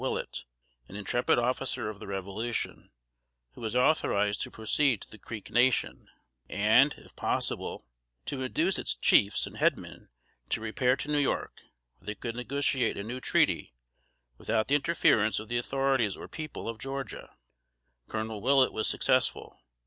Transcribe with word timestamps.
Willett, 0.01 0.45
an 0.87 0.95
intrepid 0.95 1.37
officer 1.37 1.87
of 1.87 1.99
the 1.99 2.07
Revolution, 2.07 2.89
who 3.51 3.61
was 3.61 3.75
authorized 3.75 4.41
to 4.41 4.49
proceed 4.49 5.03
to 5.03 5.11
the 5.11 5.19
Creek 5.19 5.51
nation, 5.51 6.09
and, 6.49 6.95
if 6.97 7.15
possible, 7.15 7.85
to 8.25 8.41
induce 8.41 8.79
its 8.79 8.95
chiefs 8.95 9.45
and 9.45 9.57
headmen 9.57 10.09
to 10.49 10.59
repair 10.59 10.95
to 10.95 11.07
New 11.11 11.19
York, 11.19 11.61
where 11.99 12.07
they 12.07 12.15
could 12.15 12.35
negotiate 12.35 12.97
a 12.97 13.03
new 13.03 13.19
treaty, 13.19 13.75
without 14.39 14.69
the 14.69 14.75
interference 14.75 15.37
of 15.39 15.49
the 15.49 15.59
authorities 15.59 16.17
or 16.17 16.27
people 16.27 16.67
of 16.67 16.79
Georgia. 16.79 17.37
Col. 18.07 18.41
Willett 18.41 18.73
was 18.73 18.87
successful. 18.89 19.59